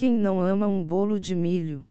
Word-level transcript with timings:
Quem 0.00 0.16
não 0.16 0.40
ama 0.40 0.66
um 0.66 0.82
bolo 0.82 1.20
de 1.20 1.34
milho? 1.34 1.86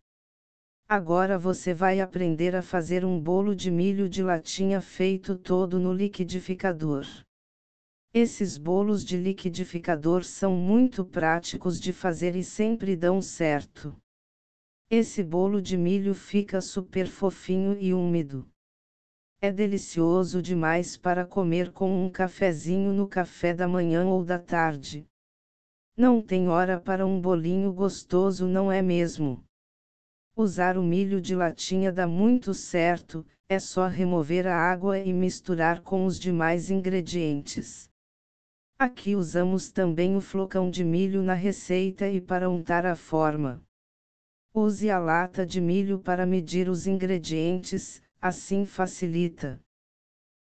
Agora 0.87 1.37
você 1.37 1.75
vai 1.75 2.01
aprender 2.01 2.55
a 2.55 2.61
fazer 2.63 3.05
um 3.05 3.21
bolo 3.21 3.55
de 3.55 3.69
milho 3.69 4.09
de 4.09 4.23
latinha 4.23 4.81
feito 4.81 5.37
todo 5.37 5.79
no 5.79 5.93
liquidificador. 5.93 7.05
Esses 8.11 8.57
bolos 8.57 9.05
de 9.05 9.15
liquidificador 9.15 10.23
são 10.23 10.55
muito 10.55 11.05
práticos 11.05 11.79
de 11.79 11.93
fazer 11.93 12.35
e 12.35 12.43
sempre 12.43 12.95
dão 12.95 13.21
certo. 13.21 13.95
Esse 14.89 15.23
bolo 15.23 15.61
de 15.61 15.77
milho 15.77 16.15
fica 16.15 16.61
super 16.61 17.05
fofinho 17.05 17.77
e 17.79 17.93
úmido. 17.93 18.49
É 19.39 19.51
delicioso 19.51 20.41
demais 20.41 20.97
para 20.97 21.27
comer 21.27 21.71
com 21.71 22.03
um 22.03 22.09
cafezinho 22.09 22.91
no 22.91 23.07
café 23.07 23.53
da 23.53 23.67
manhã 23.67 24.07
ou 24.07 24.25
da 24.25 24.39
tarde. 24.39 25.05
Não 25.99 26.21
tem 26.21 26.47
hora 26.47 26.79
para 26.79 27.05
um 27.05 27.19
bolinho 27.19 27.73
gostoso, 27.73 28.47
não 28.47 28.71
é 28.71 28.81
mesmo? 28.81 29.43
Usar 30.33 30.77
o 30.77 30.81
milho 30.81 31.19
de 31.19 31.35
latinha 31.35 31.91
dá 31.91 32.07
muito 32.07 32.53
certo, 32.53 33.25
é 33.49 33.59
só 33.59 33.85
remover 33.85 34.47
a 34.47 34.55
água 34.55 34.97
e 34.97 35.11
misturar 35.11 35.81
com 35.81 36.05
os 36.05 36.17
demais 36.17 36.71
ingredientes. 36.71 37.89
Aqui 38.79 39.13
usamos 39.13 39.73
também 39.73 40.15
o 40.15 40.21
flocão 40.21 40.71
de 40.71 40.85
milho 40.85 41.21
na 41.21 41.33
receita 41.33 42.07
e 42.07 42.21
para 42.21 42.49
untar 42.49 42.85
a 42.85 42.95
forma. 42.95 43.61
Use 44.53 44.89
a 44.89 44.99
lata 44.99 45.45
de 45.45 45.59
milho 45.59 45.99
para 45.99 46.25
medir 46.25 46.69
os 46.69 46.87
ingredientes, 46.87 48.01
assim 48.21 48.65
facilita. 48.65 49.59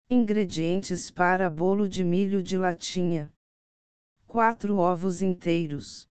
Ingredientes 0.08 1.10
para 1.10 1.50
bolo 1.50 1.90
de 1.90 2.04
milho 2.04 2.44
de 2.44 2.60
latinha: 2.60 3.34
4 4.28 4.76
ovos 4.76 5.22
inteiros. 5.22 6.06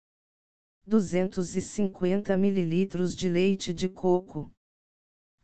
250 0.86 2.32
ml 2.32 3.14
de 3.14 3.28
leite 3.28 3.74
de 3.74 3.90
coco, 3.90 4.50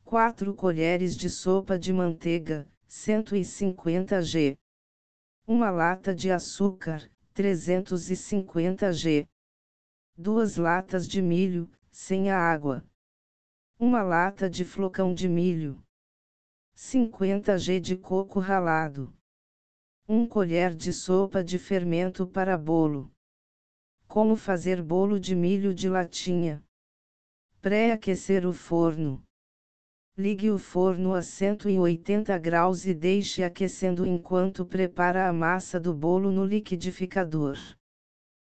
4 0.05 0.55
colheres 0.55 1.15
de 1.15 1.29
sopa 1.29 1.79
de 1.79 1.93
manteiga, 1.93 2.67
150 2.87 4.23
g, 4.23 4.57
uma 5.47 5.71
lata 5.71 6.15
de 6.15 6.31
açúcar, 6.31 7.11
350 7.35 8.91
g, 8.95 9.29
duas 10.17 10.57
latas 10.57 11.07
de 11.07 11.21
milho, 11.21 11.71
sem 11.91 12.31
a 12.31 12.39
água, 12.39 12.83
uma 13.79 14.03
lata 14.03 14.49
de 14.49 14.65
flocão 14.65 15.13
de 15.13 15.29
milho, 15.29 15.79
50 16.75 17.59
g 17.59 17.79
de 17.79 17.99
coco 17.99 18.41
ralado, 18.41 19.15
1 20.15 20.27
colher 20.27 20.75
de 20.75 20.93
sopa 20.93 21.43
de 21.43 21.59
fermento 21.59 22.27
para 22.27 22.59
bolo. 22.59 23.11
Como 24.07 24.37
fazer 24.37 24.83
bolo 24.83 25.19
de 25.19 25.35
milho 25.35 25.73
de 25.73 25.89
latinha? 25.89 26.63
Pré-aquecer 27.63 28.47
o 28.47 28.53
forno. 28.53 29.23
Ligue 30.15 30.51
o 30.51 30.59
forno 30.59 31.15
a 31.15 31.23
180 31.23 32.37
graus 32.37 32.85
e 32.85 32.93
deixe 32.93 33.43
aquecendo 33.43 34.07
enquanto 34.07 34.67
prepara 34.67 35.31
a 35.31 35.33
massa 35.33 35.81
do 35.81 35.95
bolo 35.95 36.31
no 36.31 36.45
liquidificador. 36.45 37.57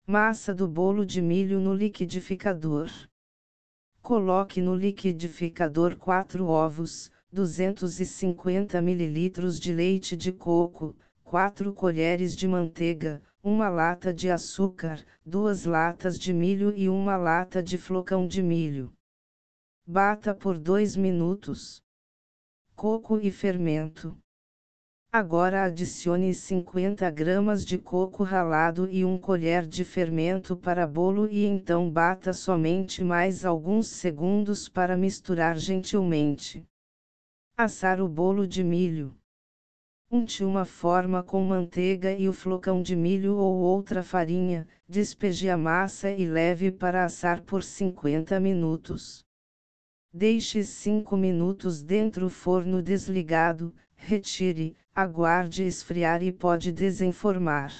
Massa 0.07 0.55
do 0.55 0.67
bolo 0.67 1.05
de 1.05 1.21
milho 1.21 1.59
no 1.59 1.75
liquidificador. 1.75 2.89
Coloque 4.01 4.59
no 4.59 4.73
liquidificador 4.75 5.97
4 5.97 6.47
ovos, 6.47 7.11
250 7.31 8.75
ml 8.79 9.59
de 9.59 9.71
leite 9.71 10.17
de 10.17 10.31
coco, 10.31 10.95
4 11.33 11.73
colheres 11.73 12.35
de 12.35 12.47
manteiga, 12.47 13.19
uma 13.41 13.67
lata 13.67 14.13
de 14.13 14.29
açúcar, 14.29 15.03
duas 15.25 15.65
latas 15.65 16.19
de 16.19 16.31
milho 16.31 16.71
e 16.77 16.87
uma 16.87 17.17
lata 17.17 17.63
de 17.63 17.75
flocão 17.75 18.27
de 18.27 18.43
milho. 18.43 18.93
Bata 19.83 20.35
por 20.35 20.59
2 20.59 20.95
minutos. 20.95 21.81
Coco 22.75 23.19
e 23.19 23.31
fermento. 23.31 24.15
Agora 25.11 25.63
adicione 25.63 26.35
50 26.35 27.09
gramas 27.09 27.65
de 27.65 27.79
coco 27.79 28.21
ralado 28.21 28.87
e 28.91 29.03
1 29.03 29.17
colher 29.17 29.65
de 29.65 29.83
fermento 29.83 30.55
para 30.55 30.85
bolo 30.85 31.27
e 31.27 31.45
então 31.45 31.89
bata 31.89 32.31
somente 32.31 33.03
mais 33.03 33.43
alguns 33.43 33.87
segundos 33.87 34.69
para 34.69 34.95
misturar 34.95 35.57
gentilmente. 35.57 36.63
Assar 37.57 37.99
o 37.99 38.07
bolo 38.07 38.47
de 38.47 38.63
milho. 38.63 39.17
Unte 40.15 40.43
uma 40.43 40.63
forma 40.63 41.23
com 41.23 41.43
manteiga 41.43 42.11
e 42.13 42.29
o 42.29 42.33
flocão 42.33 42.83
de 42.83 42.95
milho 42.95 43.35
ou 43.35 43.55
outra 43.55 44.03
farinha, 44.03 44.67
despeje 44.87 45.49
a 45.49 45.57
massa 45.57 46.11
e 46.11 46.23
leve 46.23 46.71
para 46.71 47.03
assar 47.03 47.41
por 47.41 47.63
50 47.63 48.39
minutos. 48.39 49.25
Deixe 50.13 50.63
5 50.63 51.17
minutos 51.17 51.81
dentro 51.81 52.29
forno 52.29 52.79
desligado, 52.79 53.73
retire, 53.95 54.77
aguarde 54.93 55.63
esfriar 55.63 56.21
e 56.21 56.31
pode 56.31 56.71
desenformar. 56.71 57.73